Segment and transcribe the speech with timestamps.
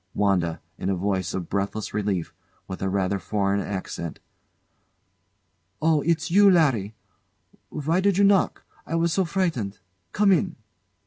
[0.23, 0.59] ]WANDA.
[0.79, 2.33] [In a voice of breathless relief,
[2.67, 4.19] with a rather foreign accent]
[5.79, 6.01] Oh!
[6.01, 6.95] it's you, Larry!
[7.69, 8.65] Why did you knock?
[8.87, 9.77] I was so frightened.
[10.11, 10.55] Come in!